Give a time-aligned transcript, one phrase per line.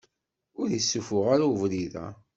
[0.59, 2.07] Ur issufuɣ ara ubrid-a.